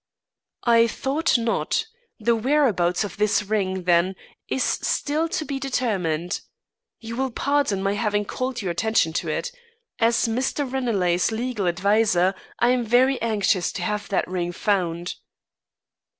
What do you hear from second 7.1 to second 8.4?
will pardon my having